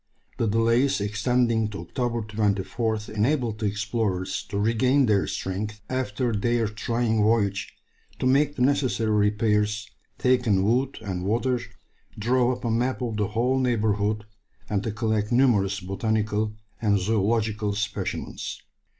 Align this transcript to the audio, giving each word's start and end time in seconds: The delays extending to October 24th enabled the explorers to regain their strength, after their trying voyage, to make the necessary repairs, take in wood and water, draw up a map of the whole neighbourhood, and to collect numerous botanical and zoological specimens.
The 0.39 0.47
delays 0.47 0.99
extending 0.99 1.67
to 1.69 1.81
October 1.81 2.23
24th 2.23 3.07
enabled 3.13 3.59
the 3.59 3.67
explorers 3.67 4.41
to 4.49 4.57
regain 4.57 5.05
their 5.05 5.27
strength, 5.27 5.79
after 5.91 6.33
their 6.33 6.65
trying 6.67 7.21
voyage, 7.21 7.71
to 8.17 8.25
make 8.25 8.55
the 8.55 8.63
necessary 8.63 9.11
repairs, 9.11 9.87
take 10.17 10.47
in 10.47 10.63
wood 10.63 10.97
and 11.01 11.23
water, 11.23 11.59
draw 12.17 12.51
up 12.51 12.65
a 12.65 12.71
map 12.71 13.03
of 13.03 13.17
the 13.17 13.27
whole 13.27 13.59
neighbourhood, 13.59 14.25
and 14.67 14.81
to 14.81 14.91
collect 14.91 15.31
numerous 15.31 15.79
botanical 15.81 16.55
and 16.81 16.97
zoological 16.97 17.75
specimens. 17.75 18.59